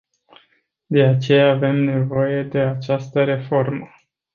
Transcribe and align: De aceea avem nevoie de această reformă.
De 0.87 1.03
aceea 1.05 1.51
avem 1.51 1.75
nevoie 1.75 2.43
de 2.43 2.59
această 2.59 3.23
reformă. 3.23 3.89